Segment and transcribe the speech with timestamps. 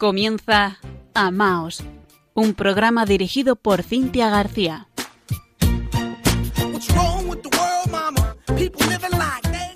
[0.00, 0.78] Comienza
[1.12, 1.84] Amaos,
[2.32, 4.88] un programa dirigido por Cintia García.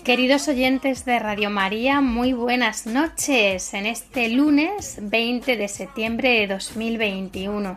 [0.02, 6.46] Queridos oyentes de Radio María, muy buenas noches en este lunes 20 de septiembre de
[6.46, 7.76] 2021.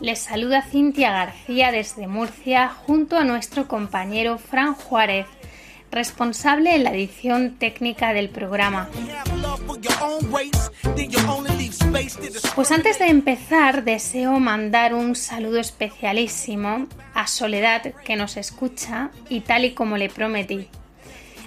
[0.00, 5.26] Les saluda Cintia García desde Murcia junto a nuestro compañero Fran Juárez
[5.90, 8.90] responsable en la edición técnica del programa.
[12.54, 19.40] Pues antes de empezar, deseo mandar un saludo especialísimo a Soledad que nos escucha y
[19.40, 20.68] tal y como le prometí.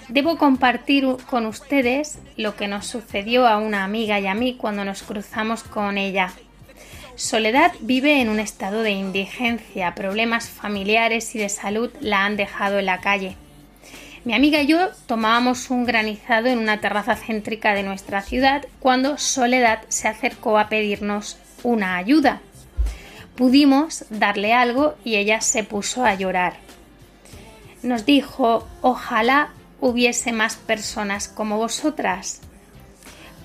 [0.08, 4.84] Debo compartir con ustedes lo que nos sucedió a una amiga y a mí cuando
[4.84, 6.32] nos cruzamos con ella.
[7.14, 12.78] Soledad vive en un estado de indigencia, problemas familiares y de salud la han dejado
[12.78, 13.36] en la calle.
[14.22, 19.16] Mi amiga y yo tomábamos un granizado en una terraza céntrica de nuestra ciudad cuando
[19.16, 22.42] Soledad se acercó a pedirnos una ayuda.
[23.34, 26.56] Pudimos darle algo y ella se puso a llorar.
[27.82, 32.42] Nos dijo, ojalá hubiese más personas como vosotras.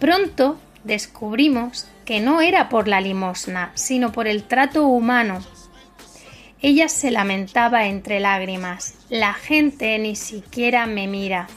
[0.02, 5.40] Pronto descubrimos que no era por la limosna, sino por el trato humano
[6.68, 8.96] ella se lamentaba entre lágrimas.
[9.12, 11.48] La gente ni siquiera me mira.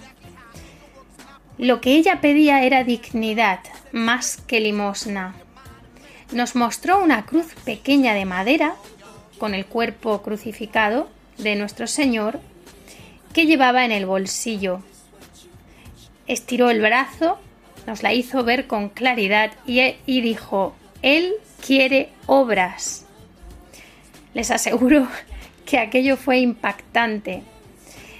[1.56, 5.34] Lo que ella pedía era dignidad, más que limosna.
[6.32, 8.74] Nos mostró una cruz pequeña de madera,
[9.38, 12.38] con el cuerpo crucificado de nuestro Señor,
[13.32, 14.82] que llevaba en el bolsillo.
[16.26, 17.38] Estiró el brazo,
[17.86, 21.32] nos la hizo ver con claridad y, dijo, Él
[21.66, 23.06] quiere obras.
[24.34, 25.08] Les aseguro
[25.66, 27.42] que aquello fue impactante.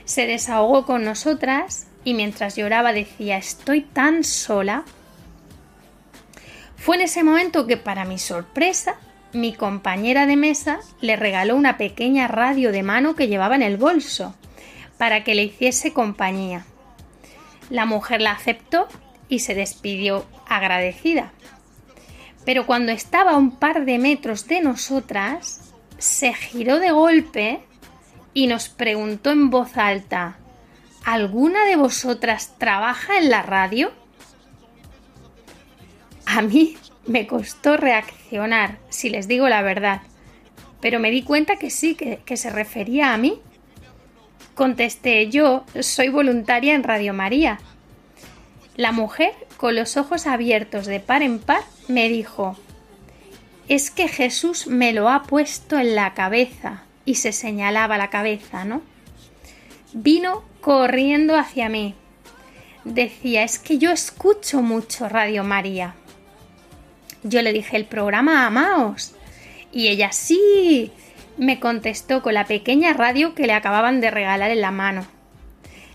[0.05, 4.85] Se desahogó con nosotras y mientras lloraba decía estoy tan sola.
[6.77, 8.97] Fue en ese momento que para mi sorpresa
[9.33, 13.77] mi compañera de mesa le regaló una pequeña radio de mano que llevaba en el
[13.77, 14.35] bolso
[14.97, 16.65] para que le hiciese compañía.
[17.71, 18.89] La mujer la aceptó
[19.29, 21.33] y se despidió agradecida.
[22.45, 25.68] Pero cuando estaba a un par de metros de nosotras,
[25.99, 27.61] se giró de golpe
[28.35, 30.39] y nos preguntó en voz alta
[31.05, 33.93] ¿Alguna de vosotras trabaja en la radio?
[36.27, 36.77] A mí
[37.07, 40.03] me costó reaccionar, si les digo la verdad,
[40.83, 43.41] pero me di cuenta que sí, que, se refería a mí.
[44.55, 47.59] Contesté yo, soy voluntaria en Radio María.
[48.77, 52.59] La mujer, con los ojos abiertos de par en par, me dijo
[53.69, 58.65] es que Jesús me lo ha puesto en la cabeza y se señalaba la cabeza,
[58.65, 58.83] ¿no?
[59.93, 61.95] Vino corriendo hacia mí.
[62.85, 65.95] Decía, es que yo escucho mucho Radio María.
[67.23, 69.15] Yo le dije el programa Amaos.
[69.71, 70.91] Y ella sí,
[71.37, 75.07] me contestó con la pequeña radio que le acababan de regalar en la mano.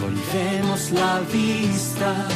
[0.00, 2.26] Volvemos la vista.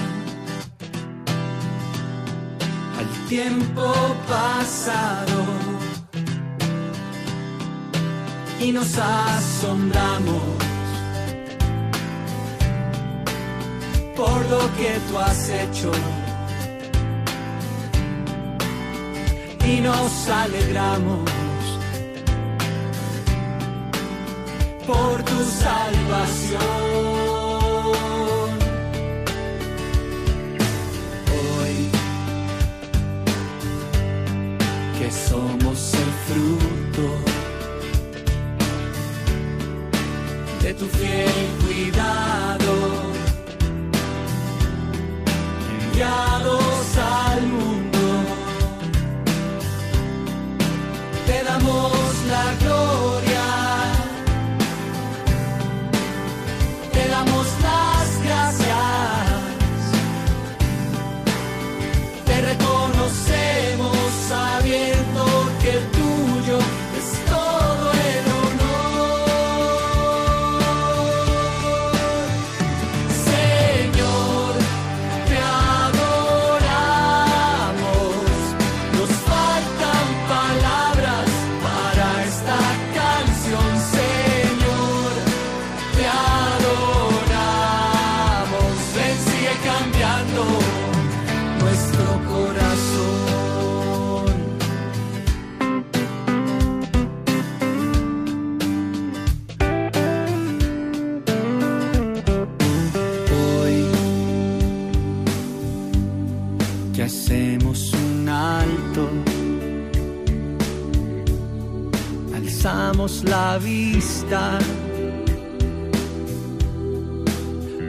[2.99, 3.93] Al tiempo
[4.29, 5.44] pasado.
[8.61, 10.43] Y nos asombramos
[14.17, 15.93] por lo que tú has hecho.
[19.64, 21.38] Y nos alegramos
[24.88, 26.88] por tu salvación.
[35.11, 37.06] somos el fruto
[40.62, 41.28] de tu fiel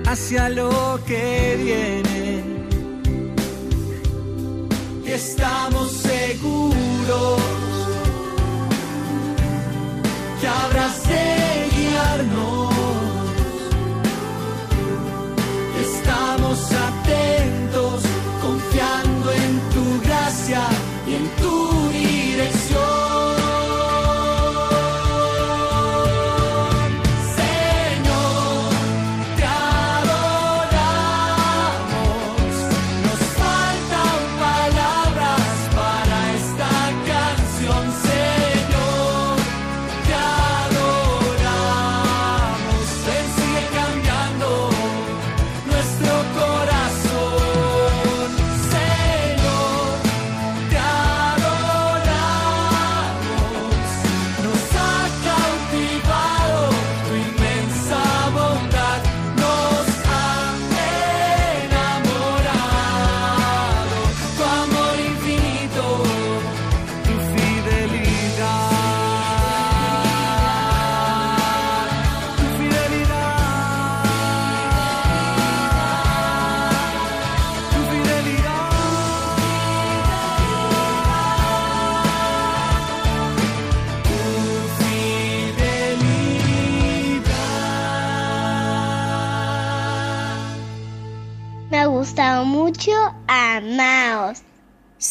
[0.05, 2.43] hacia lo que viene.
[5.05, 5.78] Y estamos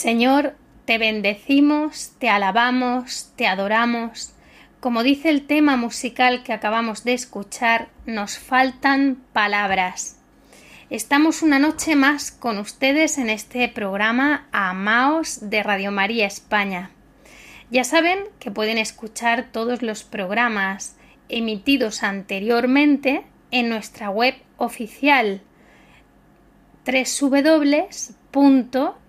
[0.09, 0.55] Señor,
[0.87, 4.33] te bendecimos, te alabamos, te adoramos.
[4.81, 10.19] Como dice el tema musical que acabamos de escuchar, nos faltan palabras.
[10.88, 16.91] Estamos una noche más con ustedes en este programa Amaos de Radio María España.
[17.71, 20.97] Ya saben que pueden escuchar todos los programas
[21.29, 25.43] emitidos anteriormente en nuestra web oficial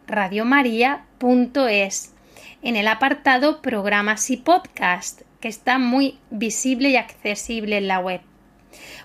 [0.10, 2.13] www.radiomaria.es
[2.62, 8.22] en el apartado Programas y Podcast, que está muy visible y accesible en la web.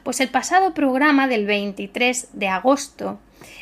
[0.03, 3.21] Pues el pasado programa del 23 de agosto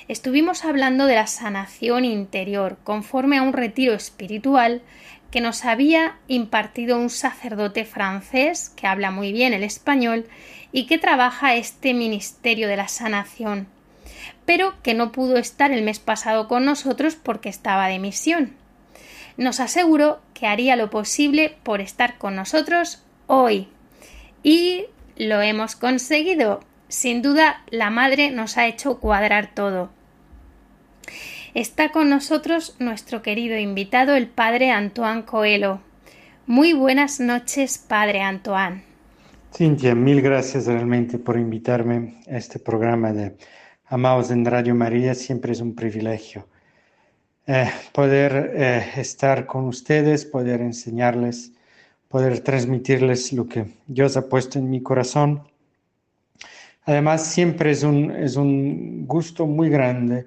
[0.09, 4.83] estuvimos hablando de la sanación interior conforme a un retiro espiritual
[5.31, 10.27] que nos había impartido un sacerdote francés que habla muy bien el español
[10.73, 13.69] y que trabaja este ministerio de la sanación,
[14.45, 18.53] pero que no pudo estar el mes pasado con nosotros porque estaba de misión.
[19.37, 23.69] Nos aseguró que haría lo posible por estar con nosotros hoy.
[24.43, 24.87] Y
[25.17, 26.61] lo hemos conseguido.
[26.89, 29.91] Sin duda, la Madre nos ha hecho cuadrar todo.
[31.55, 35.81] Está con nosotros nuestro querido invitado, el Padre Antoine Coelho.
[36.47, 38.83] Muy buenas noches, Padre Antoine.
[39.55, 43.37] Cintia, mil gracias realmente por invitarme a este programa de
[43.93, 45.15] Amados en Radio María.
[45.15, 46.49] Siempre es un privilegio
[47.47, 51.53] eh, poder eh, estar con ustedes, poder enseñarles
[52.09, 55.43] poder transmitirles lo que Dios ha puesto en mi corazón.
[56.85, 60.27] Además, siempre es un, es un gusto muy grande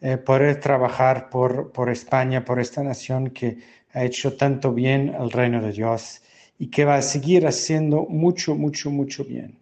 [0.00, 3.58] eh, poder trabajar por, por España, por esta nación que
[3.94, 6.22] ha hecho tanto bien al reino de Dios
[6.56, 9.61] y que va a seguir haciendo mucho, mucho, mucho bien.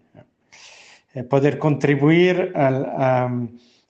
[1.14, 3.29] Eh, poder contribuir a,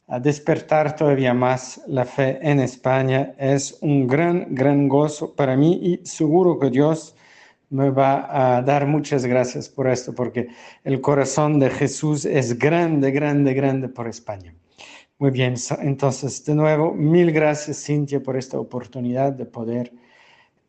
[0.09, 5.79] a, despertar todavía más la fe en España es un gran, gran gozo para mí
[5.83, 7.15] y seguro que Dios
[7.69, 10.49] me va a dar muchas gracias por esto, porque
[10.83, 14.55] el corazón de Jesús es grande, grande, grande por España.
[15.19, 19.93] Muy bien, entonces de nuevo, mil gracias Cintia por esta oportunidad de poder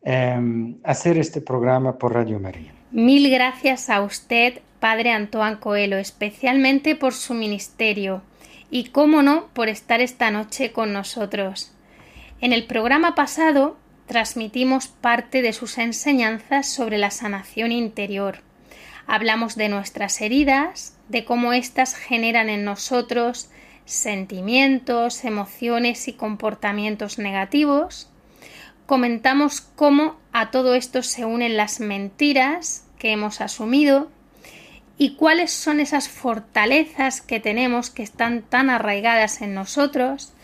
[0.02, 2.81] em, hacer este programa por Radio María.
[2.92, 8.20] Mil gracias a usted, Padre Antoine Coelho, especialmente por su ministerio
[8.70, 11.72] y, cómo no, por estar esta noche con nosotros.
[12.42, 18.40] En el programa pasado transmitimos parte de sus enseñanzas sobre la sanación interior.
[19.06, 23.48] Hablamos de nuestras heridas, de cómo éstas generan en nosotros
[23.86, 28.11] sentimientos, emociones y comportamientos negativos.
[28.92, 34.08] Comentamos cómo a todo esto se unen las mentiras que hemos asumido
[34.98, 40.34] y cuáles son esas fortalezas que tenemos que están tan arraigadas en nosotros,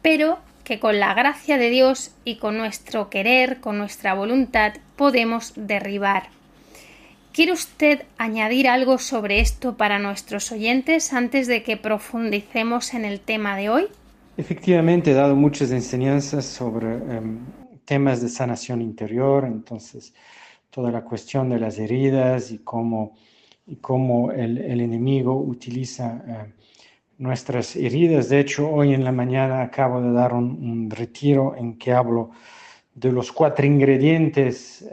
[0.00, 5.52] pero que con la gracia de Dios y con nuestro querer, con nuestra voluntad, podemos
[5.54, 6.28] derribar.
[7.34, 13.20] ¿Quiere usted añadir algo sobre esto para nuestros oyentes antes de que profundicemos en el
[13.20, 13.88] tema de hoy?
[14.38, 17.40] Efectivamente, he dado muchas enseñanzas sobre em,
[17.84, 20.14] temas de sanación interior, entonces
[20.70, 23.16] toda la cuestión de las heridas y cómo,
[23.66, 26.52] y cómo el, enemigo utiliza em,
[27.18, 28.28] nuestras heridas.
[28.28, 32.30] De hecho, hoy en la mañana acabo de dar un, retiro en que hablo
[32.94, 34.88] de los cuatro ingredientes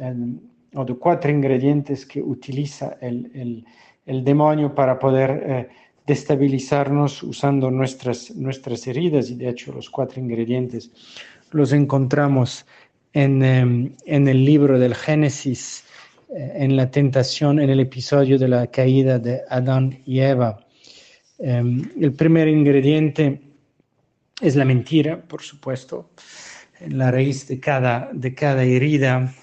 [0.76, 3.66] o de cuatro ingredientes que utiliza el,
[4.06, 5.70] demonio para poder eh,
[6.06, 9.30] destabilizarnos usando nuestras, nuestras heridas.
[9.30, 10.92] Y de hecho, los cuatro ingredientes
[11.52, 12.66] los encontramos
[13.14, 15.84] en, em, en el libro del Génesis,
[16.30, 20.66] eh, en la tentación, en el episodio de la caída de Adán y Eva.
[21.40, 23.42] Em, el primer ingrediente
[24.42, 26.12] es la mentira, por supuesto,
[26.80, 29.34] en la raíz de cada, de cada herida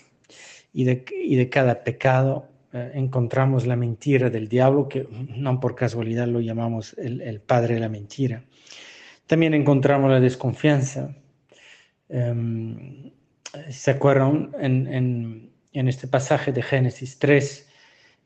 [0.73, 5.75] y de, y de cada pecado eh, encontramos la mentira del diablo, que no por
[5.75, 8.43] casualidad lo llamamos el, padre de la mentira.
[9.27, 11.15] También encontramos la desconfianza.
[13.55, 14.51] Em, ¿Se acuerdan?
[14.61, 17.69] En, en, este pasaje de Génesis 3,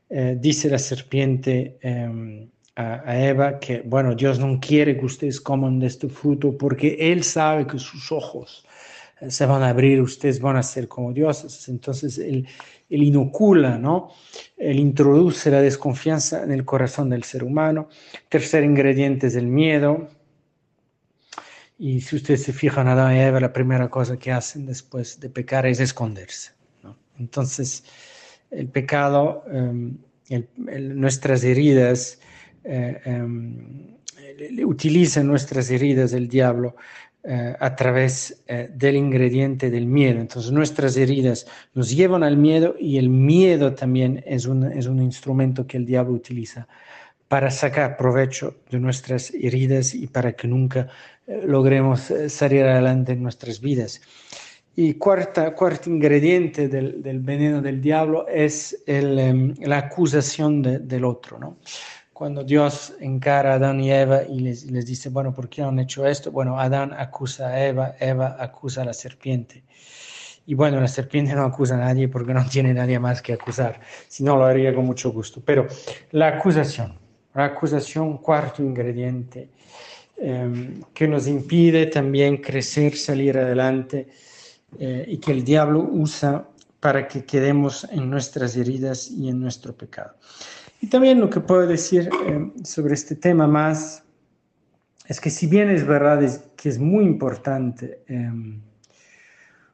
[0.09, 5.79] eh, dice la serpiente, em, a, Eva que, bueno, Dios no quiere que ustedes coman
[5.79, 8.65] de este fruto porque Él sabe que sus ojos
[9.21, 11.69] eh, se van a abrir, ustedes van a ser como dioses.
[11.69, 12.47] Entonces Él,
[12.89, 14.09] él inocula, ¿no?
[14.57, 17.89] Él introduce la desconfianza en el corazón del ser humano.
[18.29, 20.09] Tercer ingrediente es el miedo.
[21.77, 25.29] Y si ustedes se fijan, Adán y Eva, la primera cosa que hacen después de
[25.29, 26.51] pecar es esconderse.
[26.83, 26.97] ¿no?
[27.19, 27.83] Entonces,
[28.51, 29.97] el pecado, em,
[30.95, 32.19] nuestras heridas,
[32.63, 33.97] eh, em,
[34.65, 36.75] utiliza nuestras heridas el diablo
[37.25, 40.19] eh, a través eh, del ingrediente del miedo.
[40.19, 45.01] Entonces nuestras heridas nos llevan al miedo y el miedo también es un, es un
[45.01, 46.67] instrumento que el diablo utiliza
[47.33, 50.87] para sacar provecho de nuestras heridas y para que nunca
[51.25, 54.01] logremos salir adelante en nuestras vidas.
[54.75, 55.51] Y cuarto
[55.87, 61.39] ingrediente del, veneno del diablo es em, la acusación del otro.
[61.39, 61.57] ¿no?
[62.13, 65.79] cuando Dios encara a Adán y Eva y les, les, dice, bueno, ¿por qué han
[65.79, 66.31] hecho esto?
[66.31, 69.63] Bueno, Adán acusa a Eva, Eva acusa a la serpiente.
[70.45, 73.79] Y bueno, la serpiente no acusa a nadie porque no tiene nadie más que acusar,
[74.07, 75.41] si no lo haría con mucho gusto.
[75.43, 75.65] Pero
[76.11, 77.01] la acusación,
[77.33, 79.49] acusación, cuarto ingrediente,
[80.17, 84.07] em, que nos impide también crecer, salir adelante
[84.79, 86.47] eh, y que el diablo usa
[86.79, 90.15] para que quedemos en nuestras heridas y en nuestro pecado.
[90.81, 94.03] Y también lo que puedo decir eh, sobre este tema más
[95.07, 96.21] es que si bien es verdad
[96.55, 98.61] que es muy importante em,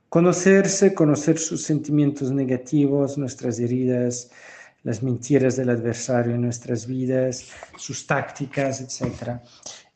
[0.10, 4.32] conocerse, conocer sus sentimientos negativos, nuestras heridas,
[4.84, 9.40] las mentiras del adversario en nuestras vidas, sus tácticas, etc.,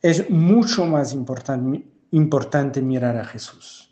[0.00, 3.83] es mucho más importante, mirar a Jesús.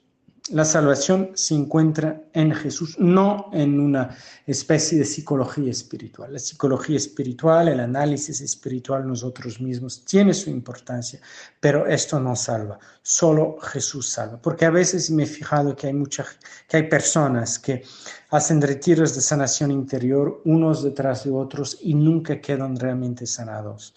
[0.50, 6.32] La salvación se encuentra en Jesús, no en una especie de psicología espiritual.
[6.32, 11.20] La psicología espiritual, el análisis espiritual nosotros mismos tiene su importancia,
[11.60, 14.40] pero esto no salva, solo Jesús salva.
[14.42, 16.26] Porque a veces me he fijado que hay muchas,
[16.68, 17.84] que hay personas que
[18.30, 23.94] hacen retiros de sanación interior unos detrás de otros y nunca quedan realmente sanados.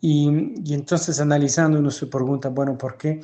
[0.00, 0.28] Y,
[0.72, 3.20] entonces analizando uno se pregunta, bueno, ¿por qué?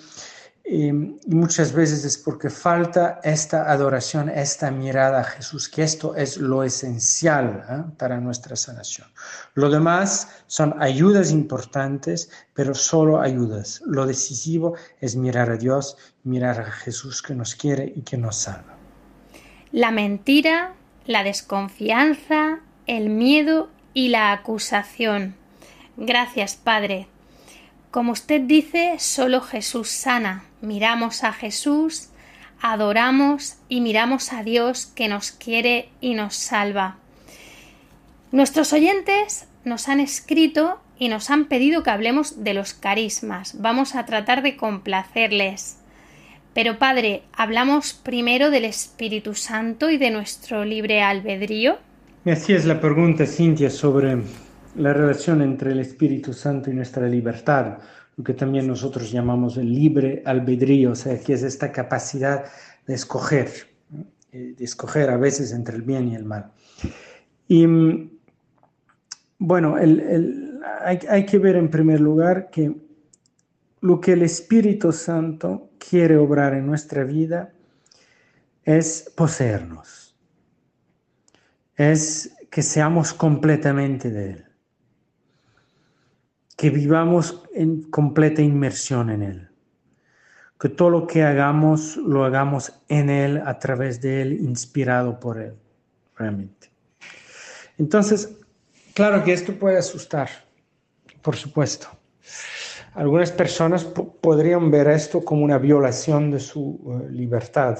[0.64, 6.14] Em, y muchas veces es porque falta esta adoración, esta mirada a Jesús, que esto
[6.14, 7.92] es lo esencial ¿eh?
[7.98, 9.08] para nuestra sanación.
[9.54, 13.82] Lo demás son ayudas importantes, pero solo ayudas.
[13.86, 18.36] Lo decisivo es mirar a Dios, mirar a Jesús que nos quiere y que nos
[18.36, 18.76] salva.
[19.72, 20.74] La mentira,
[21.06, 25.34] la desconfianza, el miedo y la acusación.
[25.96, 27.08] Gracias, Padre.
[27.92, 30.44] Como usted dice, solo Jesús sana.
[30.62, 32.08] Miramos a Jesús,
[32.62, 36.96] adoramos y miramos a Dios que nos quiere y nos salva.
[38.30, 43.60] Nuestros oyentes nos han escrito y nos han pedido que hablemos de los carismas.
[43.60, 45.76] Vamos a tratar de complacerles.
[46.54, 51.76] Pero Padre, ¿hablamos primero del Espíritu Santo y de nuestro libre albedrío?
[52.24, 54.16] Así es la pregunta, Cintia, sobre
[54.74, 57.78] la relación entre el Espíritu Santo y nuestra libertad,
[58.16, 62.44] lo que también nosotros llamamos el libre albedrío, o sea, que es esta capacidad
[62.86, 63.50] de escoger,
[64.32, 66.52] eh, de escoger a veces entre el bien y el mal.
[67.48, 68.10] Y mm,
[69.38, 72.74] bueno, hay, hay que ver en primer lugar que
[73.80, 77.52] lo que el Espíritu Santo quiere obrar en nuestra vida
[78.64, 80.16] es poseernos,
[81.74, 84.51] es que seamos completamente de Él
[86.62, 89.48] que vivamos en completa inmersión en Él.
[90.60, 95.40] Que todo lo que hagamos lo hagamos en Él, a través de Él, inspirado por
[95.40, 95.54] Él,
[96.16, 96.70] realmente.
[97.78, 98.38] Entonces,
[98.94, 100.28] claro que esto puede asustar,
[101.20, 101.88] por supuesto.
[102.94, 107.76] Algunas personas podrían ver esto como una violación de su eh, libertad.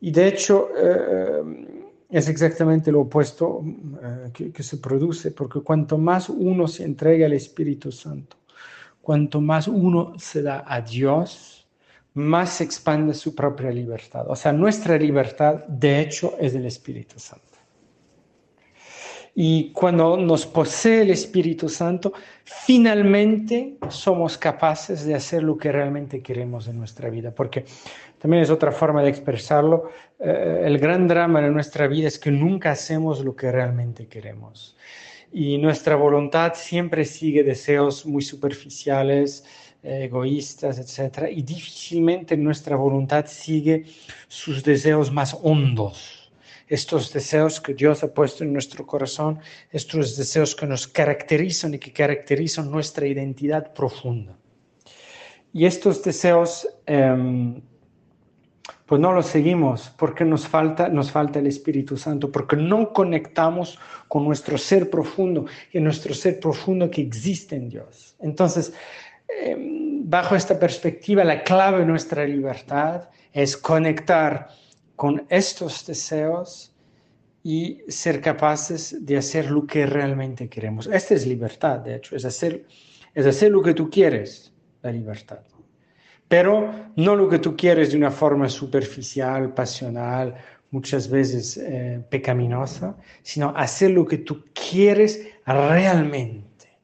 [0.00, 1.81] Y de hecho, eh,
[2.12, 7.32] es exactamente lo opuesto eh, que, se produce, porque cuanto más uno se entrega al
[7.32, 8.36] Espíritu Santo,
[9.00, 11.66] cuanto más uno se da a Dios,
[12.12, 14.26] más se expande su propia libertad.
[14.28, 17.46] O sea, nuestra libertad, de hecho, es del Espíritu Santo.
[19.34, 22.12] Y cuando nos posee el Espíritu Santo,
[22.44, 27.64] finalmente somos capaces de hacer lo que realmente queremos en nuestra vida, porque
[28.22, 29.90] también es otra forma de expresarlo.
[30.20, 34.76] Eh, el gran drama de nuestra vida es que nunca hacemos lo que realmente queremos.
[35.32, 39.44] Y nuestra voluntad siempre sigue deseos muy superficiales,
[39.82, 41.30] eh, egoístas, etc.
[41.32, 43.86] Y difícilmente nuestra voluntad sigue
[44.28, 46.32] sus deseos más hondos.
[46.68, 49.40] Estos deseos que Dios ha puesto en nuestro corazón,
[49.72, 54.38] estos deseos que nos caracterizan y que caracterizan nuestra identidad profunda.
[55.52, 57.60] Y estos deseos em,
[58.92, 63.78] pues no lo seguimos porque nos falta, nos falta el Espíritu Santo, porque no conectamos
[64.06, 68.14] con nuestro ser profundo y nuestro ser profundo que existe en Dios.
[68.20, 68.74] Entonces,
[69.40, 74.48] em, bajo esta perspectiva, la clave de nuestra libertad es conectar
[74.94, 76.76] con estos deseos
[77.42, 80.86] y ser capaces de hacer lo que realmente queremos.
[80.86, 82.66] Esta es libertad, de hecho, es hacer,
[83.14, 84.52] es hacer lo que tú quieres,
[84.82, 85.40] la libertad
[86.28, 90.34] pero no lo que tú quieres de una forma superficial, pasional,
[90.72, 96.78] muchas veces eh, pecaminosa, sino hacer lo que tú quieres realmente,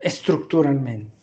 [0.00, 1.14] estructuralmente.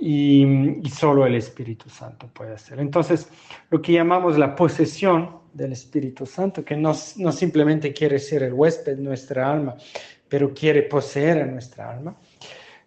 [0.00, 2.80] Y, solo el Espíritu Santo puede hacer.
[2.80, 3.28] Entonces,
[3.70, 8.52] lo que llamamos la posesión del Espíritu Santo, que no, no simplemente quiere ser el
[8.52, 9.76] huésped de nuestra alma,
[10.28, 12.16] pero quiere poseer a nuestra alma,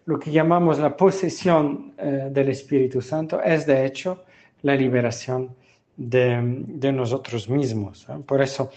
[0.04, 4.24] lo que llamamos la posesión eh, del Espíritu Santo es de hecho
[4.62, 5.54] la liberación
[5.96, 8.06] de, nosotros mismos.
[8.26, 8.70] Por eso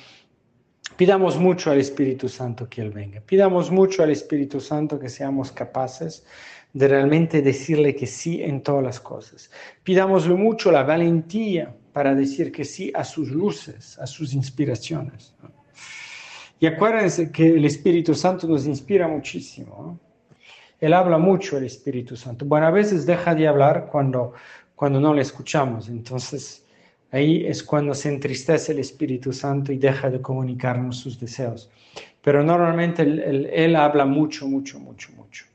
[0.96, 3.22] pidamos mucho al Espíritu Santo que Él venga.
[3.22, 6.26] Pidamos mucho al Espíritu Santo que seamos capaces
[6.74, 9.50] de realmente decirle que sí en todas las cosas.
[9.84, 15.34] Pidámosle mucho la valentía para decir que sí a sus luces, a sus inspiraciones.
[16.60, 20.00] Y acuérdense que el Espíritu Santo nos inspira muchísimo.
[20.80, 22.46] Él habla mucho, el Espíritu Santo.
[22.46, 24.34] Bueno, a veces deja de hablar cuando,
[24.76, 25.90] cuando no le escuchamos.
[25.90, 26.66] Entonces,
[27.12, 31.70] ahí es cuando se entristece el Espíritu Santo y deja de comunicarnos sus deseos.
[32.22, 35.46] Pero normalmente Él, habla mucho, mucho, mucho, mucho.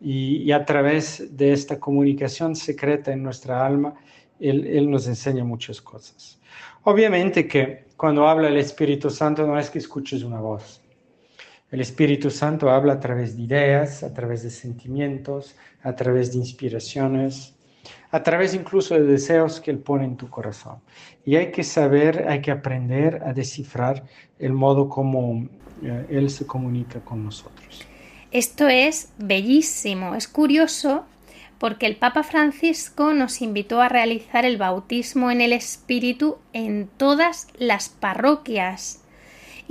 [0.00, 3.94] Y, a través de esta comunicación secreta en nuestra alma,
[4.40, 6.40] él, nos enseña muchas cosas.
[6.82, 10.81] Obviamente que cuando habla el Espíritu Santo no es que escuches una voz.
[11.72, 16.38] El Espíritu Santo habla a través de ideas, a través de sentimientos, a través de
[16.38, 17.54] inspiraciones,
[18.10, 20.80] a través incluso de deseos que Él pone en tu corazón.
[21.24, 24.04] Y hay que saber, hay que aprender a descifrar
[24.38, 25.48] el modo como
[25.82, 27.86] eh, Él se comunica con nosotros.
[28.30, 31.06] Esto es bellísimo, es curioso
[31.58, 37.46] porque el Papa Francisco nos invitó a realizar el bautismo en el Espíritu en todas
[37.56, 39.01] las parroquias.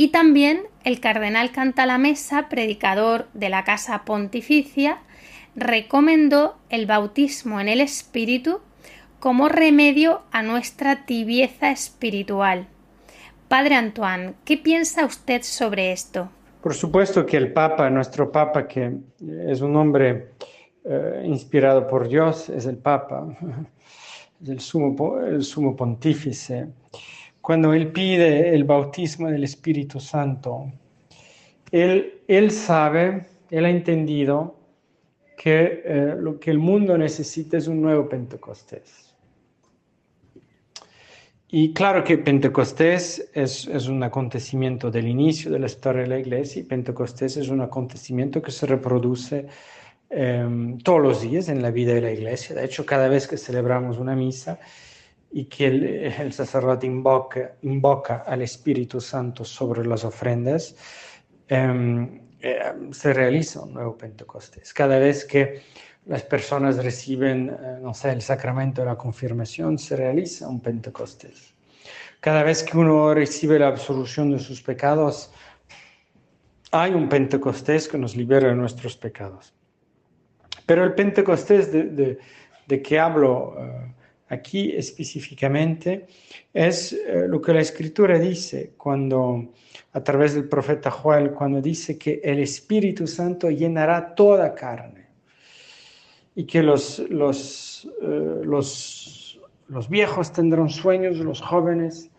[0.01, 4.97] Y también el cardenal Cantalamesa, predicador de la Casa Pontificia,
[5.55, 8.61] recomendó el bautismo en el Espíritu
[9.19, 12.65] como remedio a nuestra tibieza espiritual.
[13.47, 16.31] Padre Antoine, ¿qué piensa usted sobre esto?
[16.63, 18.91] Por supuesto que el Papa, nuestro Papa, que
[19.47, 20.31] es un hombre
[20.83, 23.37] eh, inspirado por Dios, es el Papa,
[24.41, 26.69] es el sumo, el sumo pontífice.
[27.41, 30.71] Cuando él pide el bautismo del Espíritu Santo,
[31.71, 34.55] él, él sabe, él ha entendido
[35.37, 39.15] que eh, lo que el mundo necesita es un nuevo Pentecostés.
[41.53, 46.19] Y claro que Pentecostés es, es, un acontecimiento del inicio de la historia de la
[46.19, 49.47] iglesia y Pentecostés es un acontecimiento que se reproduce
[50.13, 52.53] Em, todos los días en la vida de la iglesia.
[52.53, 54.59] De hecho, cada vez que celebramos una misa
[55.31, 60.75] y que el, sacerdote invoca, invoca, al Espíritu Santo sobre las ofrendas,
[61.47, 64.73] em, eh, se realiza un nuevo Pentecostés.
[64.73, 65.61] Cada vez que
[66.05, 71.53] las personas reciben, eh, no sé, el sacramento de la confirmación, se realiza un Pentecostés.
[72.19, 75.31] Cada vez que uno recibe la absolución de sus pecados,
[76.71, 79.53] hay un Pentecostés que nos libera de nuestros pecados.
[80.65, 82.17] Pero el Pentecostés de,
[82.81, 83.93] que hablo eh,
[84.31, 86.07] aquí específicamente
[86.53, 89.51] es eh, lo que la Escritura dice cuando,
[89.91, 95.07] a través del profeta Joel, cuando dice que el Espíritu Santo llenará toda carne
[96.33, 102.09] y que los, los, eh, los, los viejos tendrán sueños, los jóvenes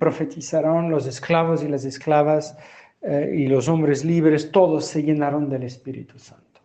[0.00, 2.58] profetizarán, los esclavos y las esclavas
[3.32, 6.60] y los hombres libres, todos se llenarán del Espíritu Santo.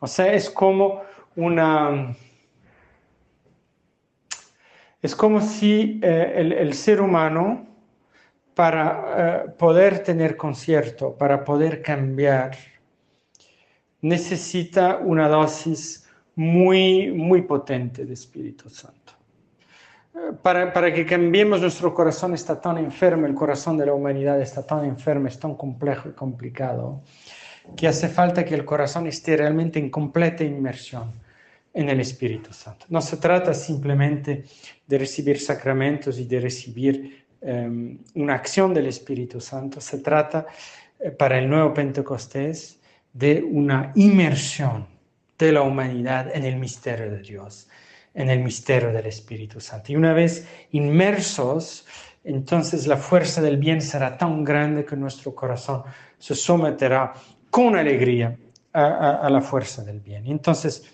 [0.00, 1.02] O sea, es como
[1.36, 2.16] una...
[5.04, 7.66] Es como si eh, el, ser humano,
[8.54, 12.56] para eh, poder tener concierto, para poder cambiar,
[14.00, 19.12] necesita una dosis muy, muy potente de Espíritu Santo.
[20.42, 24.66] Para, para, que cambiemos, nuestro corazón está tan enfermo, el corazón de la humanidad está
[24.66, 27.02] tan enfermo, es tan complejo y complicado
[27.76, 31.23] que hace falta que el corazón esté realmente en completa inmersión
[31.74, 32.86] en el Espíritu Santo.
[32.88, 34.44] No se trata simplemente
[34.86, 40.46] de recibir sacramentos y de recibir em, una acción del Espíritu Santo, se trata
[41.00, 42.78] eh, para el nuevo Pentecostés
[43.12, 44.86] de una inmersión
[45.36, 47.68] de la humanidad en el misterio de Dios,
[48.14, 49.92] en el misterio del Espíritu Santo.
[49.92, 51.86] Y una vez inmersos,
[52.22, 55.82] entonces la fuerza del bien será tan grande que nuestro corazón
[56.18, 57.12] se someterá
[57.50, 58.36] con alegría
[58.72, 60.26] a, la fuerza del bien.
[60.26, 60.84] Entonces,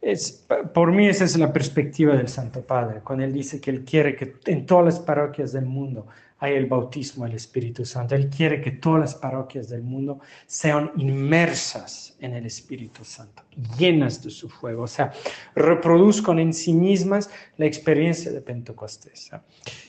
[0.00, 3.84] es, por mí esa es la perspectiva del Santo Padre, cuando él dice que él
[3.84, 6.06] quiere que en todas las parroquias del mundo
[6.40, 8.14] haya el bautismo del Espíritu Santo.
[8.14, 13.42] Él quiere que todas las parroquias del mundo sean inmersas en el Espíritu Santo,
[13.78, 15.12] llenas de su fuego, o sea,
[15.54, 19.30] reproduzcan en sí mismas la experiencia de Pentecostés.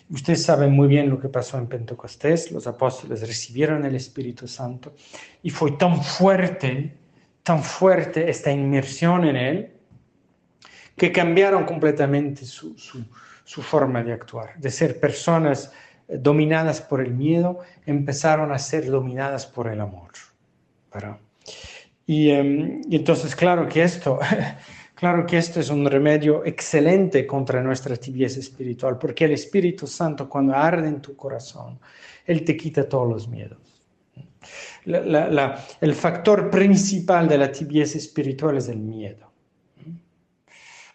[0.09, 4.93] Ustedes saben muy bien lo que pasó en Pentecostés, los apóstoles recibieron el Espíritu Santo
[5.41, 6.97] y fue tan fuerte,
[7.43, 9.80] tan fuerte esta inmersión en Él,
[11.01, 12.75] que cambiaron completamente su,
[13.43, 15.73] forma de actuar, de ser personas
[16.07, 20.11] eh, dominadas por el miedo, empezaron a ser dominadas por el amor.
[22.05, 24.19] Em, y entonces, claro que esto
[24.93, 30.29] Claro que esto es un remedio excelente contra nuestra tibieza espiritual, porque el Espíritu Santo
[30.29, 31.79] cuando arde en tu corazón,
[32.23, 33.57] Él te quita todos los miedos.
[34.85, 39.30] el factor principal de la tibieza espiritual es el miedo.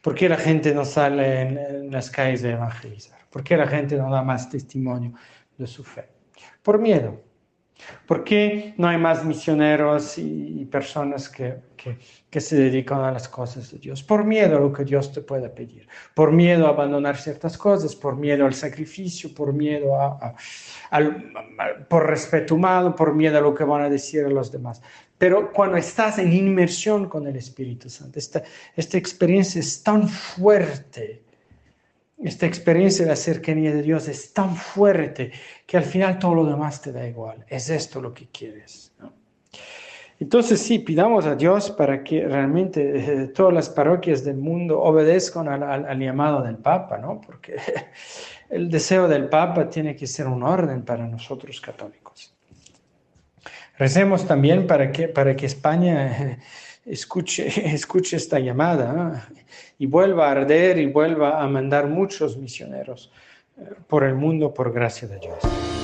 [0.06, 3.18] ¿Por qué la gente no sale en, las calles a evangelizar?
[3.28, 5.14] ¿Por qué la gente no da más testimonio
[5.58, 6.08] de su fe?
[6.62, 7.20] Por miedo.
[8.06, 11.56] ¿Por qué no hay más misioneros y, personas que,
[12.30, 14.04] que, se dedican a las cosas de Dios?
[14.04, 17.96] Por miedo a lo que Dios te pueda pedir, por miedo a abandonar ciertas cosas,
[17.96, 20.34] por miedo al sacrificio, por miedo a,
[21.88, 24.80] por respeto humano, por miedo a lo que van a decir a los demás.
[25.18, 28.42] Pero cuando estás en inmersión con el Espíritu Santo, esta,
[28.76, 31.22] experiencia es tan fuerte
[32.18, 35.32] esta experiencia de la cercanía de Dios es tan fuerte
[35.66, 37.44] que al final todo lo demás te da igual.
[37.46, 38.92] Es esto lo que quieres.
[40.18, 45.46] Entonces sí, pidamos a Dios para que realmente eh, todas las parroquias del mundo obedezcan
[45.62, 47.20] al, llamado del Papa, ¿no?
[47.20, 47.56] Porque
[48.48, 52.05] el deseo del Papa tiene que ser un orden para nosotros católicos.
[53.78, 56.38] Recemos también para que, para que España
[56.86, 59.28] escuche, escuche esta llamada
[59.78, 63.12] y vuelva a arder y vuelva a mandar muchos misioneros
[63.58, 65.75] eh, por el mundo por gracia de Dios.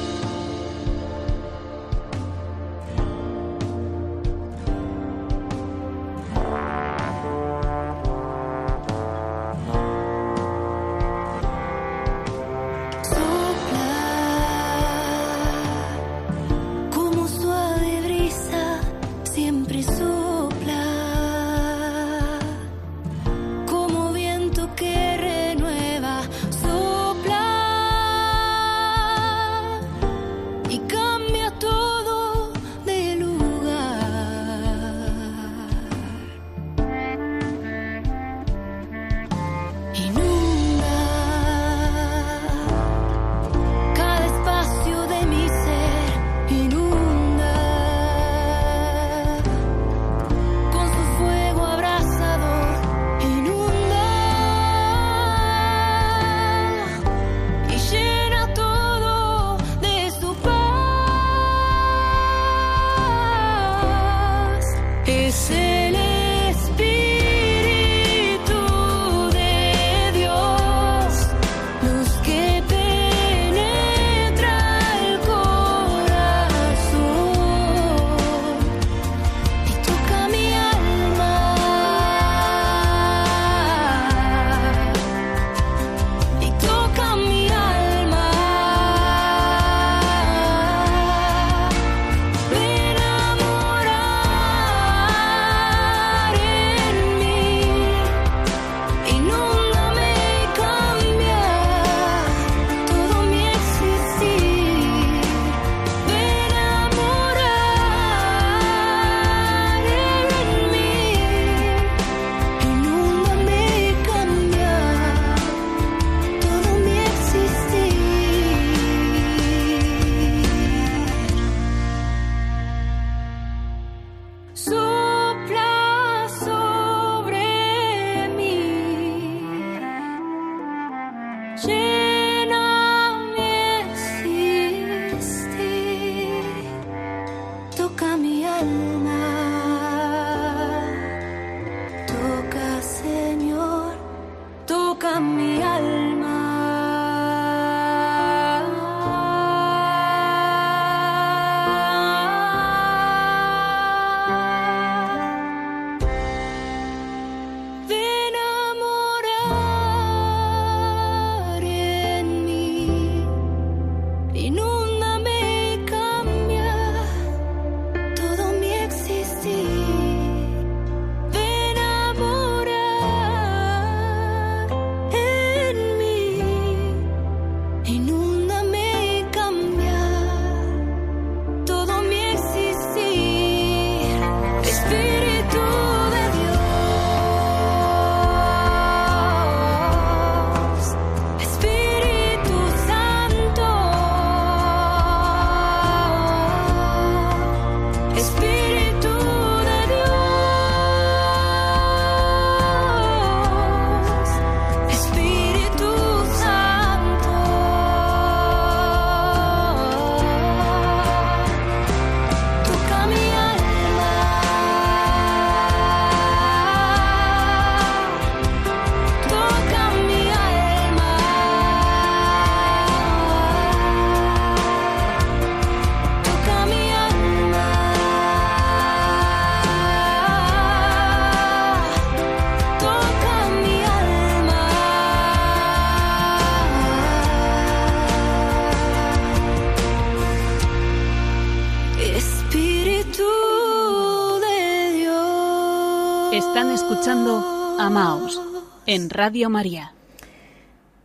[248.86, 249.92] En Radio María.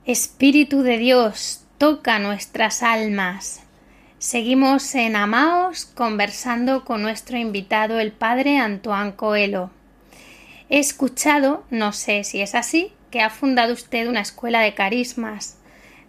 [0.06, 3.62] Espíritu de Dios, toca nuestras almas.
[4.20, 9.70] Seguimos en Amaos conversando con nuestro invitado, el padre Antoine Coelho.
[10.70, 15.58] He escuchado, no sé si es así, que ha fundado usted una escuela de carismas.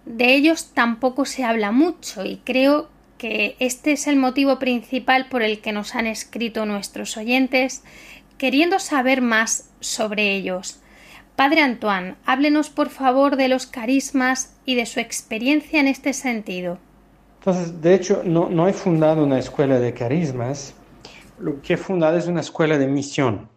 [0.04, 2.88] De ellos tampoco se habla mucho y creo
[3.18, 7.82] que este es el motivo principal por el que nos han escrito nuestros oyentes,
[8.38, 10.80] queriendo saber más sobre ellos.
[11.36, 16.78] Padre Antoine, háblenos por favor de los carismas y de su experiencia en este sentido.
[17.40, 20.74] Entonces, de hecho, no, no he fundado una escuela de carismas,
[21.38, 23.48] lo que he fundado es una escuela de misión.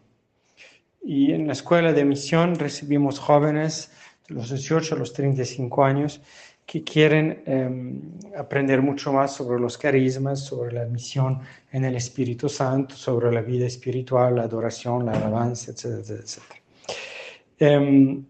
[1.04, 3.91] Y en la escuela de misión recibimos jóvenes
[4.28, 6.22] de los 18 a los 35 años
[6.71, 7.99] que quieren em,
[8.38, 13.41] aprender mucho más sobre los carismas, sobre la misión en el Espíritu Santo, sobre la
[13.41, 16.62] vida espiritual, la adoración, la alabanza, etcétera, etcétera.
[17.60, 18.23] Em,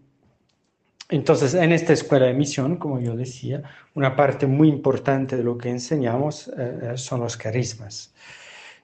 [1.08, 3.62] entonces, en esta escuela de misión, como yo decía,
[3.94, 8.12] una parte muy importante de lo que enseñamos eh, eh, son los carismas.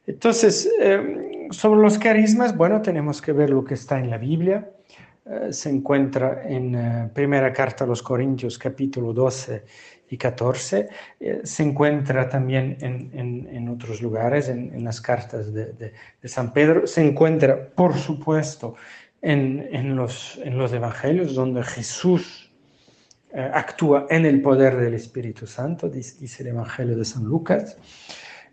[0.06, 4.70] Entonces, em, sobre los carismas, bueno, tenemos que ver lo que está en la Biblia.
[5.28, 9.62] Eh, se encuentra en uh, Primera Carta a los Corintios capítulo 12
[10.08, 10.88] y 14,
[11.20, 16.86] eh, se encuentra también en, en, otros lugares, en, las cartas de, de, San Pedro,
[16.86, 18.74] se encuentra, por supuesto,
[19.20, 22.50] en, los, los Evangelios, donde Jesús
[23.52, 27.76] actúa en el poder del Espíritu Santo, dice el Evangelio de San Lucas.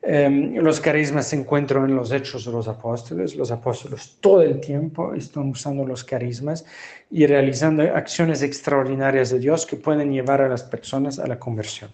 [0.07, 3.35] Em, los carismas se encuentran en los hechos de los apóstoles.
[3.35, 6.63] Los apóstoles todo el tiempo están usando los carismas
[7.09, 11.89] y realizando acciones extraordinarias de Dios que pueden llevar a las personas a la conversión.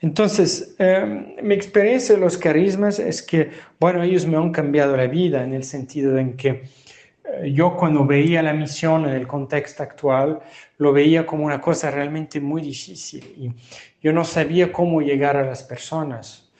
[0.00, 5.06] Entonces, em, mi experiencia de los carismas es que, bueno, ellos me han cambiado la
[5.06, 6.64] vida en el sentido en que
[7.44, 10.40] yo cuando veía la misión en el contexto actual,
[10.78, 13.52] lo veía como una cosa realmente muy difícil y
[14.02, 16.50] yo no sabía cómo llegar a las personas,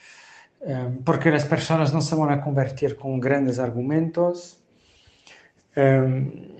[0.65, 4.59] eh, porque las personas no se van a convertir con grandes argumentos,
[5.75, 6.57] eh,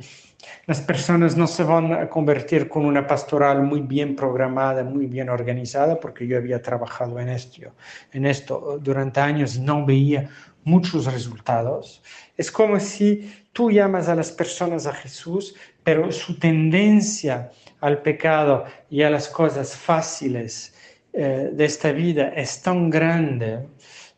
[0.66, 5.30] las personas no se van a convertir con una pastoral muy bien programada, muy bien
[5.30, 7.72] organizada, porque yo había trabajado en esto,
[8.12, 10.30] en esto durante años y no veía
[10.64, 12.02] muchos resultados.
[12.38, 18.66] Es como si tú llamas a las personas a Jesús, pero su tendencia al pecado
[18.90, 20.74] y a las cosas fáciles
[21.14, 23.68] eh, de esta vida es tan grande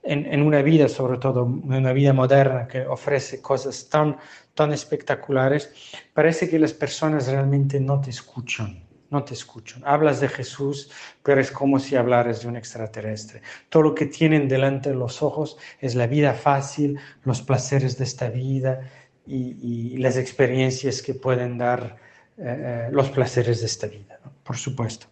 [0.02, 4.18] en, en, una vida, sobre todo en una vida moderna que ofrece cosas tan,
[4.54, 5.74] tan espectaculares,
[6.14, 9.82] parece que las personas realmente no te escuchan no te escuchan.
[9.86, 10.92] Hablas de Jesús,
[11.24, 13.42] pero es como si hablaras de un extraterrestre.
[13.70, 18.04] Todo lo que tienen delante de los ojos es la vida fácil, los placeres de
[18.04, 18.82] esta vida
[19.28, 21.98] y, las experiencias que pueden dar
[22.38, 25.08] eh, eh, los placeres de esta vida, por supuesto.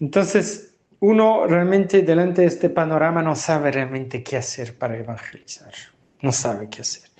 [0.00, 5.72] Entonces, uno realmente delante de este panorama no sabe realmente qué hacer para evangelizar,
[6.20, 7.11] no sabe qué hacer.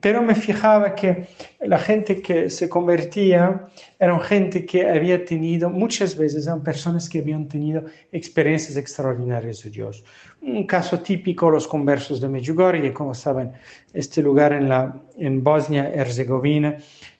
[0.00, 1.26] Pero me fijaba que
[1.58, 3.66] la gente que se convertía
[3.98, 7.82] eran gente que había tenido, muchas veces eran personas que habían tenido
[8.12, 10.04] experiencias extraordinarias de Dios.
[10.40, 13.50] Un caso típico, los conversos de Medjugorje, como saben,
[13.92, 16.78] este lugar en, la, en Bosnia-Herzegovina,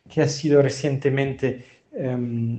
[0.08, 2.58] que ha sido recientemente, um,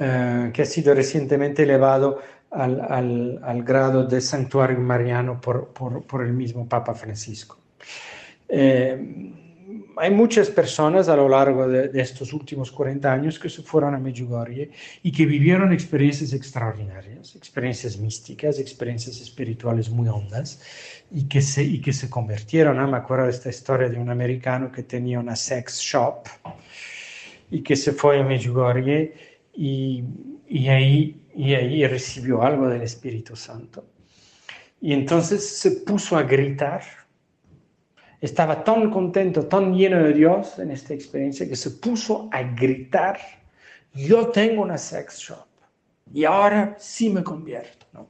[0.00, 2.18] uh, que ha sido recientemente elevado
[2.50, 7.56] al, al, al, grado de santuario mariano por, por, por el mismo Papa Francisco.
[8.48, 9.32] Eh,
[9.98, 13.94] hay muchas personas a lo largo de, de, estos últimos 40 años que se fueron
[13.94, 14.70] a Medjugorje
[15.02, 20.60] y que vivieron experiencias extraordinarias, experiencias místicas, experiencias espirituales muy hondas
[21.10, 22.90] y que se, y que se convirtieron.
[22.90, 26.28] Me acuerdo de esta historia de un americano que tenía una sex shop
[27.50, 29.14] y que se fue a Medjugorje
[29.54, 30.04] y,
[30.46, 33.86] y, ahí, y ahí recibió algo del Espíritu Santo.
[34.80, 36.82] Y entonces se puso a gritar
[38.26, 43.18] estaba tan contento, tan lleno de Dios en esta experiencia que se puso a gritar,
[43.94, 45.46] yo tengo una sex shop
[46.12, 47.86] y ahora sí me convierto.
[47.92, 48.08] ¿no?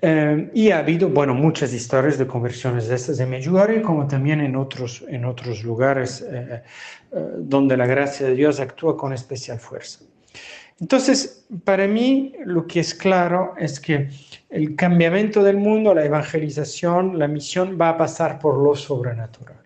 [0.00, 4.40] Eh, y ha habido, bueno, muchas historias de conversiones de estas en Medjugorje, como también
[4.40, 6.62] en otros, en otros lugares eh,
[7.10, 10.04] eh, donde la gracia de Dios actúa con especial fuerza.
[10.80, 14.10] Entonces, para mí lo que es claro es que
[14.48, 19.56] el cambiamiento del mundo, la evangelización, la misión va a pasar por lo sobrenatural.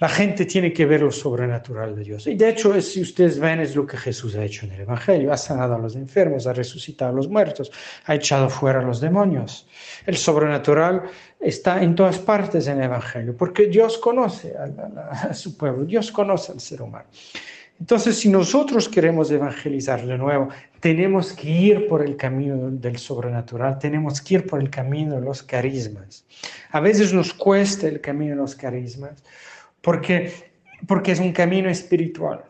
[0.00, 2.26] La gente tiene que ver lo sobrenatural de Dios.
[2.26, 5.30] Y de hecho, si ustedes ven, es lo que Jesús ha hecho en el Evangelio.
[5.30, 7.70] Ha sanado a los enfermos, ha resucitado a los muertos,
[8.06, 9.68] ha echado fuera a los demonios.
[10.06, 11.02] El sobrenatural
[11.38, 16.52] está en todas partes en el Evangelio, porque Dios conoce a su pueblo, Dios conoce
[16.52, 17.04] al ser humano.
[17.80, 20.50] Entonces, si nosotros queremos evangelizar de nuevo,
[20.80, 25.22] tenemos que ir por el camino del sobrenatural, tenemos que ir por el camino de
[25.22, 26.26] los carismas.
[26.70, 29.22] A veces nos cuesta el camino de los carismas
[29.80, 30.50] porque
[30.86, 32.44] porque es un camino espiritual.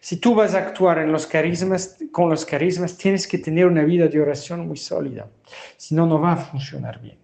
[0.00, 3.84] Si tú vas a actuar en los carismas, con los carismas, tienes que tener una
[3.84, 5.28] vida de oración muy sólida,
[5.76, 7.16] si no, no va a funcionar bien.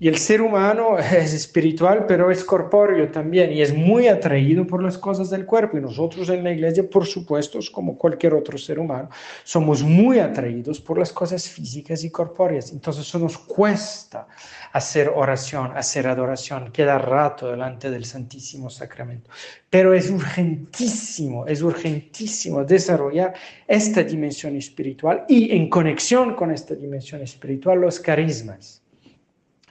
[0.00, 4.82] Y el ser humano es espiritual, pero es corpóreo también y es muy atraído por
[4.82, 5.78] las cosas del cuerpo.
[5.78, 9.08] Y nosotros en la iglesia, por supuesto, como cualquier otro ser humano,
[9.44, 12.72] somos muy atraídos por las cosas físicas y corpóreas.
[12.72, 14.26] Entonces eso nos cuesta
[14.72, 19.30] hacer oración, hacer adoración, quedar rato delante del Santísimo Sacramento.
[19.70, 23.34] Pero es urgentísimo, es urgentísimo desarrollar
[23.68, 28.83] esta dimensión espiritual y en conexión con esta dimensión espiritual los carismas.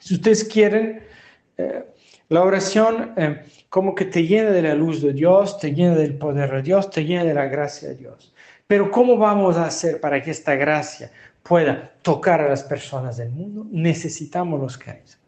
[0.04, 1.02] Si ustedes quieren,
[1.58, 1.86] eh,
[2.28, 6.18] la oración eh, como que te llena de la luz de Dios, te llena del
[6.18, 8.34] poder de Dios, te llena de la gracia de Dios.
[8.68, 11.10] Pero ¿cómo vamos a hacer para que esta gracia
[11.42, 13.66] pueda tocar a las personas del mundo?
[13.72, 15.20] Necesitamos los carismas.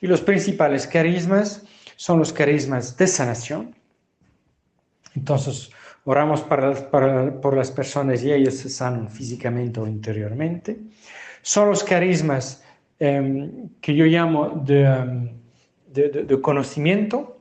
[0.00, 1.62] Y los principales carismas
[1.94, 3.76] son los carismas de sanación.
[5.14, 5.70] Entonces,
[6.04, 10.76] oramos por las personas y ellos se sanan físicamente o interiormente.
[11.40, 12.63] Son los carismas
[12.98, 15.40] Em, que yo llamo em,
[15.88, 17.40] de, de, conocimiento,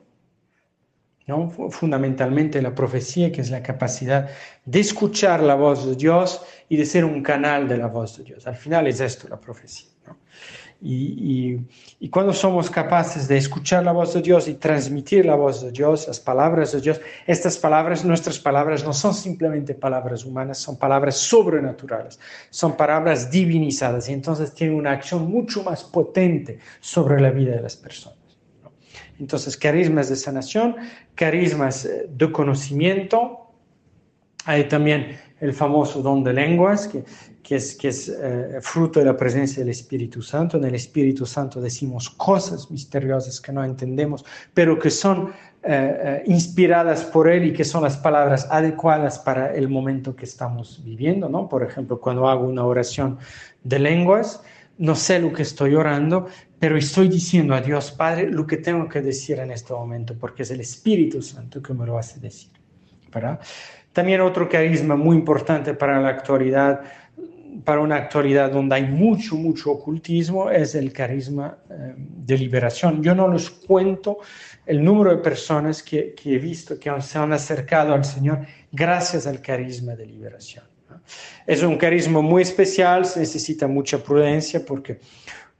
[1.28, 1.50] ¿no?
[1.50, 4.30] fundamentalmente la profecía, que es la capacidad
[4.66, 8.24] de escuchar la voz de Dios y de ser un canal de la voz de
[8.24, 8.48] Dios.
[8.48, 9.90] Al final es esto la profecía.
[10.08, 10.18] ¿no?
[10.86, 15.72] Y, cuando somos capaces de escuchar la voz de Dios y transmitir la voz de
[15.72, 20.78] Dios, las palabras de Dios, estas palabras, nuestras palabras no son simplemente palabras humanas, son
[20.78, 22.20] palabras sobrenaturales,
[22.50, 27.62] son palabras divinizadas y entonces tienen una acción mucho más potente sobre la vida de
[27.62, 28.18] las personas.
[29.20, 30.76] Entonces, carismas de sanación,
[31.16, 33.43] carismas eh, de conocimiento,
[34.46, 37.04] hay también el famoso don de lenguas, que
[37.44, 40.58] que es, que es eh, fruto de la presencia del Espíritu Santo.
[40.58, 46.24] En el Espíritu Santo decimos cosas misteriosas que no entendemos, pero que son eh, eh,
[46.28, 51.28] inspiradas por Él y que son las palabras adecuadas para el momento que estamos viviendo.
[51.28, 51.50] ¿no?
[51.50, 53.20] Por ejemplo, cuando hago una oración
[53.64, 54.42] de lenguas,
[54.78, 56.28] no sé lo que estoy orando,
[56.60, 60.44] pero estoy diciendo a Dios Padre lo que tengo que decir en este momento, porque
[60.44, 62.54] es el Espíritu Santo que me lo hace decir.
[63.14, 63.40] ¿verdad?
[63.94, 66.82] También otro carisma muy importante para la actualidad
[67.64, 73.04] para una actualidad donde hay mucho, mucho ocultismo es el carisma eh, de liberación.
[73.04, 74.20] Yo no les cuento
[74.66, 78.40] el número de personas que, he visto que se han acercado al Señor
[78.72, 80.66] gracias al carisma de liberación.
[81.46, 85.00] Es un carisma muy especial, se necesita mucha prudencia porque,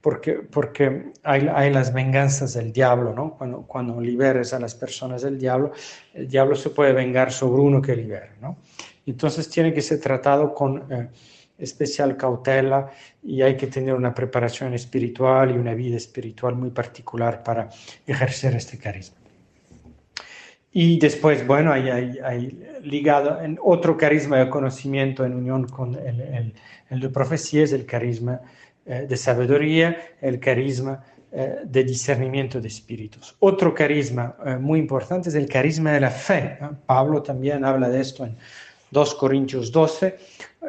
[0.04, 3.38] porque, porque hay, hay las venganzas del diablo, ¿no?
[3.38, 5.72] Cuando, cuando liberes a las personas del diablo,
[6.12, 8.58] el diablo se puede vengar sobre uno que libera, ¿no?
[9.06, 10.92] Entonces tiene que ser tratado con...
[10.92, 11.08] Eh,
[11.56, 12.90] especial cautela
[13.22, 17.68] y hay que tener una preparación espiritual y una vida espiritual muy particular para
[18.04, 19.16] ejercer este carisma.
[20.72, 26.52] Y después, bueno, hay, hay, ligado en otro carisma de conocimiento en unión con el,
[26.90, 28.40] el, de profecía, es el carisma
[28.84, 31.02] de sabiduría, el carisma
[31.36, 33.34] eh, de discernimiento de espíritus.
[33.40, 36.58] Otro carisma eh, muy importante es el carisma de la fe.
[36.86, 38.36] Pablo también habla de esto en
[38.92, 40.16] 2 Corintios 12,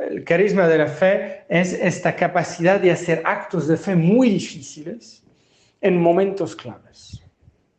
[0.10, 5.24] el carisma de la fe es esta capacidad de hacer actos de fe muy difíciles
[5.82, 7.24] en momentos claves.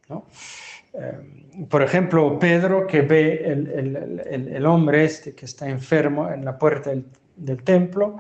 [0.09, 6.91] Eh, por ejemplo, Pedro que ve el, hombre este que está enfermo en la puerta
[7.35, 8.19] del, templo,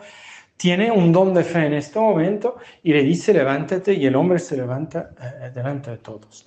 [0.57, 4.39] tiene un don de fe en este momento y le dice levántate y el hombre
[4.39, 6.45] se levanta eh, delante de todos.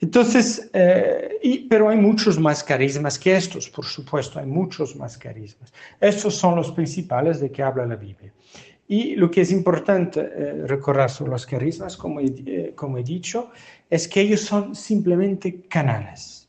[0.00, 5.72] Entonces, eh, pero hay muchos más carismas que estos, por supuesto, hay muchos más carismas.
[6.00, 8.32] Estos son los principales de que habla la Biblia.
[8.88, 13.50] Y lo que es importante eh, recordar sobre los carismas, como eh, como he dicho,
[13.90, 16.48] es que ellos son simplemente canales.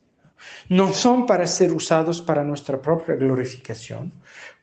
[0.69, 4.11] No son para ser usados para nuestra propia glorificación.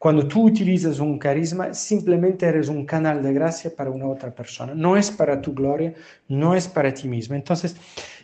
[0.05, 4.75] Cuando tú utilizas un carisma, simplemente eres un canal de gracia para una otra persona.
[4.75, 5.95] No es para tu gloria,
[6.29, 7.35] no es para ti mismo.
[7.35, 7.75] Entonces,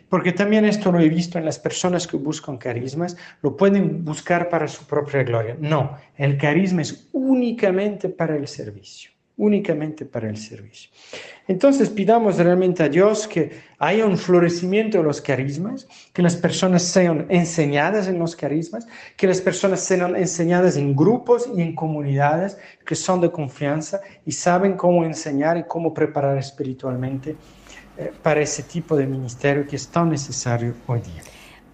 [0.07, 4.47] porque también esto lo he visto en las personas que buscan carismas, lo pueden buscar
[4.47, 5.57] para su propia gloria.
[5.59, 9.09] No, el carisma es únicamente para el servicio,
[9.41, 10.91] únicamente para el servicio.
[11.47, 16.83] Entonces pidamos realmente a Dios que haya un florecimiento de los carismas, que las personas
[16.83, 18.87] sean enseñadas en los carismas,
[19.17, 24.31] que las personas sean enseñadas en grupos y en comunidades que son de confianza y
[24.31, 27.35] saben cómo enseñar y cómo preparar espiritualmente
[27.97, 31.23] eh, para ese tipo de ministerio que es tan necesario hoy día.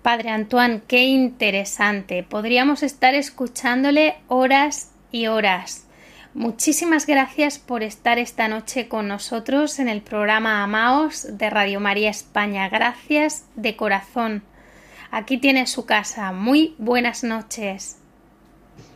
[0.01, 2.23] Padre Antoine, qué interesante.
[2.23, 5.86] Podríamos estar escuchándole horas y horas.
[6.37, 12.11] Muchísimas gracias por estar esta noche con nosotros en el programa Amaos de Radio María
[12.11, 12.69] España.
[12.69, 14.43] Gracias de corazón.
[15.09, 16.31] Aquí tiene su casa.
[16.33, 17.97] Muy buenas noches.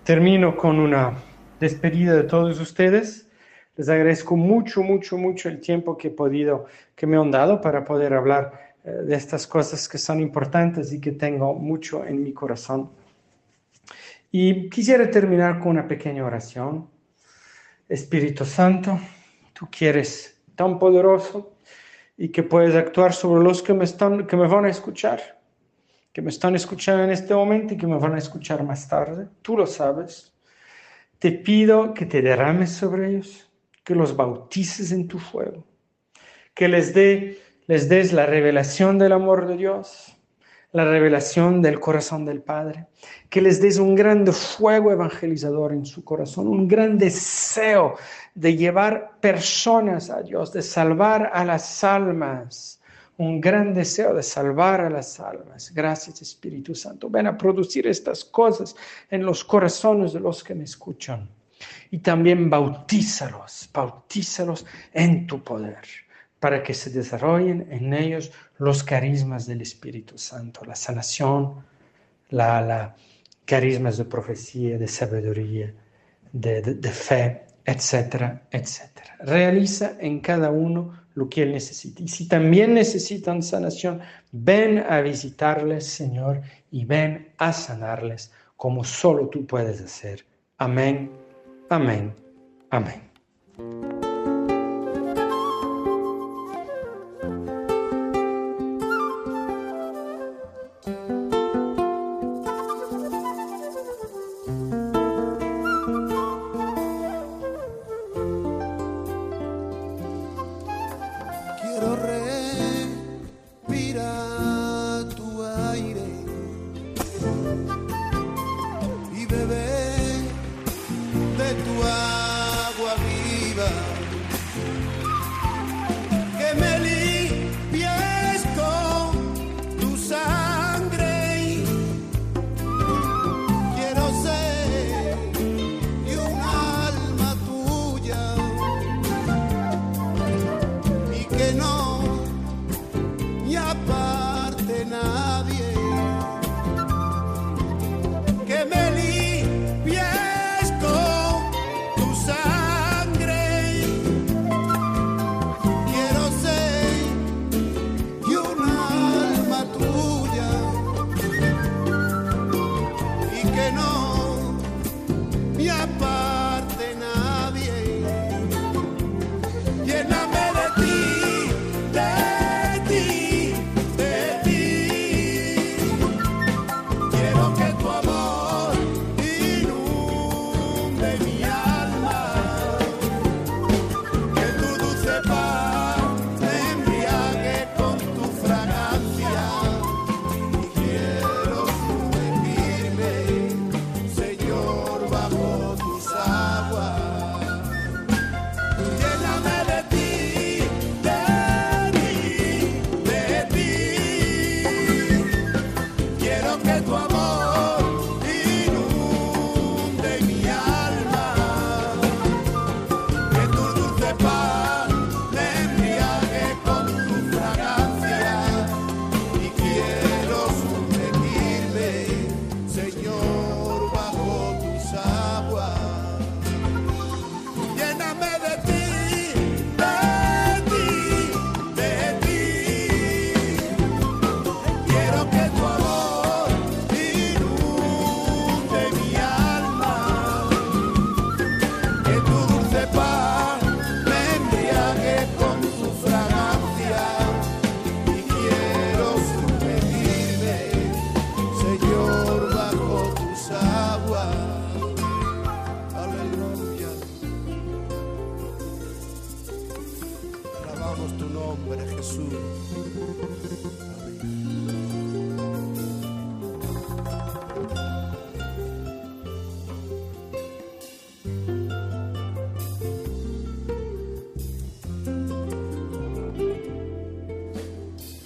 [0.04, 1.16] Termino con una
[1.60, 3.28] despedida de todos ustedes.
[3.76, 7.84] Les agradezco mucho, mucho, mucho el tiempo que he podido, que me han dado para
[7.84, 12.34] poder hablar eh, de estas cosas que son importantes y que tengo mucho en mi
[12.34, 12.92] corazón.
[14.32, 17.01] Y quisiera terminar con una pequeña oración.
[17.92, 18.98] Espíritu Santo,
[19.52, 21.58] tú quieres tan poderoso
[22.16, 25.42] y que puedes actuar sobre los que me, están, que me van a escuchar,
[26.14, 29.28] que me están escuchando en este momento y que me van a escuchar más tarde.
[29.42, 30.34] Tú lo sabes.
[31.20, 33.52] Te pido que te derrames sobre ellos,
[33.84, 35.66] que los bautices en tu fuego,
[36.54, 40.18] que les, dé, les des la revelación del amor de Dios,
[40.74, 42.88] la revelación del corazón del Padre,
[43.30, 47.96] que les des un gran fuego evangelizador en su corazón, un gran deseo
[48.34, 52.80] de llevar personas a Dios, de salvar a las almas,
[53.18, 55.72] un gran deseo de salvar a las almas.
[55.74, 57.10] Gracias Espíritu Santo.
[57.10, 58.76] Ven a producir estas cosas
[59.10, 61.30] en los corazones de los que me escuchan.
[61.92, 65.78] Y también bautízalos, bautízalos en tu poder
[66.42, 71.64] para que se desarrollen en ellos los carismas del Espíritu Santo, la sanación,
[72.30, 72.96] la, la
[73.46, 75.72] carismas de profecía, de sabiduría,
[76.34, 79.18] de, de, fe, etcétera, etcétera.
[79.20, 82.02] Realiza en cada uno lo que él necesita.
[82.02, 89.30] Y si también necesitan sanación, ven a visitarles, Señor, y ven a sanarles como solo
[89.30, 90.26] tú puedes hacer.
[90.58, 91.12] Amén,
[91.70, 92.16] amén,
[92.72, 93.91] amén.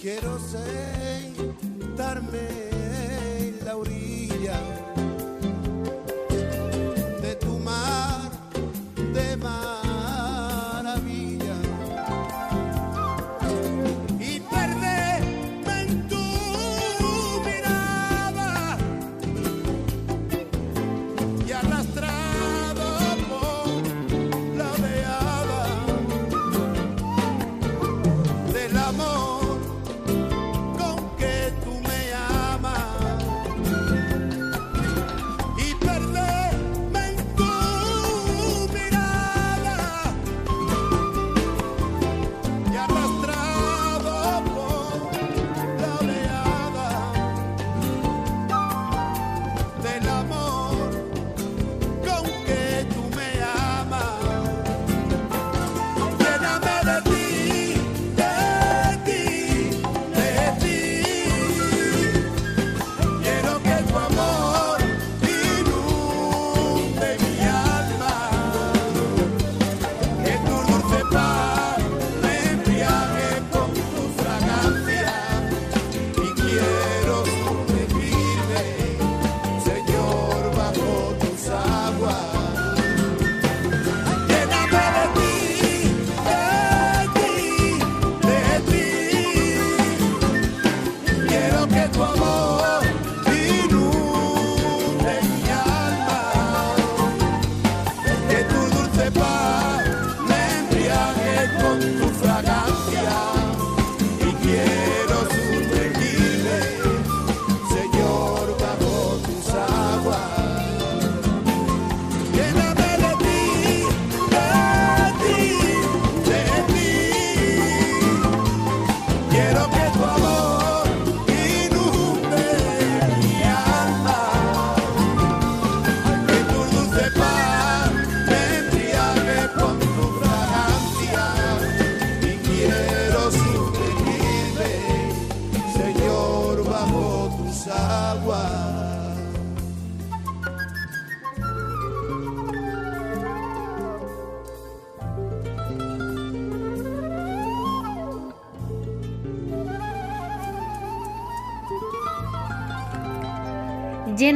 [0.06, 1.98] quiero sentarme
[3.40, 4.85] en la orilla.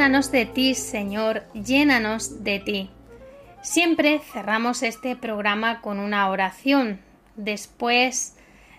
[0.01, 2.91] Llénanos de ti, Señor, llénanos de ti.
[3.61, 7.01] Siempre cerramos este programa con una oración.
[7.37, 8.35] Después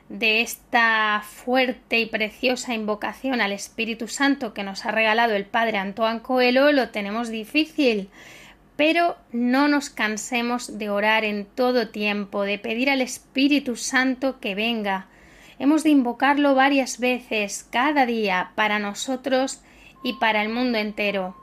[0.09, 5.77] de esta fuerte y preciosa invocación al Espíritu Santo que nos ha regalado el Padre
[5.77, 8.09] Antoine Coelho, lo tenemos difícil.
[8.75, 14.55] Pero no nos cansemos de orar en todo tiempo, de pedir al Espíritu Santo que
[14.55, 15.05] venga.
[15.59, 19.61] Hemos de invocarlo varias veces cada día para nosotros
[20.03, 21.35] y para el mundo entero.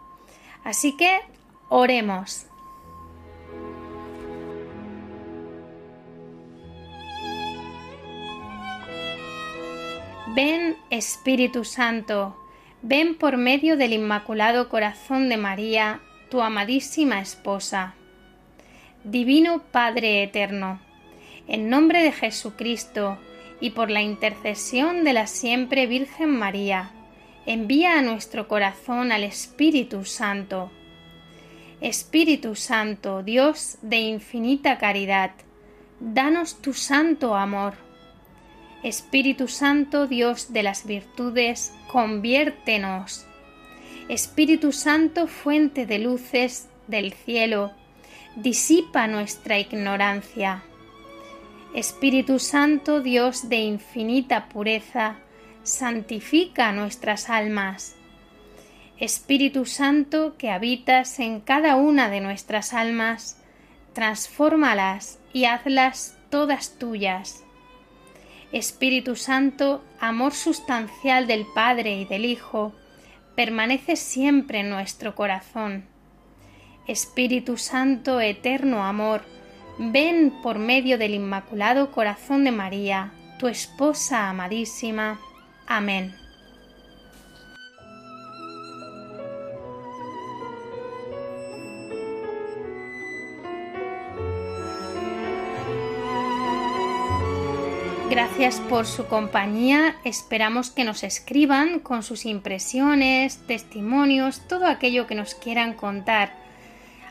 [0.64, 1.20] Así que
[1.68, 2.46] oremos.
[10.34, 12.36] Ven Espíritu Santo,
[12.82, 16.00] ven por medio del Inmaculado Corazón de María,
[16.30, 17.94] tu amadísima esposa.
[19.04, 20.80] Divino Padre Eterno,
[21.48, 23.18] en nombre de Jesucristo
[23.60, 26.92] y por la intercesión de la siempre Virgen María,
[27.46, 30.70] envía a nuestro corazón al Espíritu Santo.
[31.80, 35.30] Espíritu Santo, Dios de infinita caridad,
[36.00, 37.74] danos tu santo amor.
[38.82, 43.26] Espíritu Santo, Dios de las virtudes, conviértenos.
[44.08, 47.72] Espíritu Santo, fuente de luces del cielo,
[48.36, 50.62] disipa nuestra ignorancia.
[51.74, 55.16] Espíritu Santo, Dios de infinita pureza,
[55.68, 57.94] santifica nuestras almas.
[58.98, 63.40] Espíritu Santo que habitas en cada una de nuestras almas,
[63.92, 67.44] transfórmalas y hazlas todas tuyas.
[68.50, 72.72] Espíritu Santo, amor sustancial del Padre y del Hijo,
[73.36, 75.84] permanece siempre en nuestro corazón.
[76.86, 79.22] Espíritu Santo, eterno amor,
[79.78, 85.20] ven por medio del Inmaculado Corazón de María, tu esposa amadísima,
[85.68, 86.14] Amén.
[98.10, 99.96] Gracias por su compañía.
[100.04, 106.32] Esperamos que nos escriban con sus impresiones, testimonios, todo aquello que nos quieran contar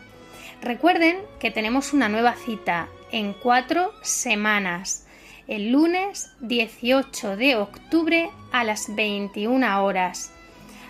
[0.62, 5.06] Recuerden que tenemos una nueva cita en cuatro semanas,
[5.48, 10.32] el lunes 18 de octubre a las 21 horas.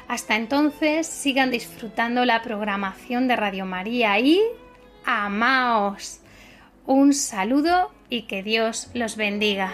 [0.07, 4.41] Hasta entonces sigan disfrutando la programación de Radio María y
[5.05, 6.21] amaos.
[6.85, 9.73] Un saludo y que Dios los bendiga.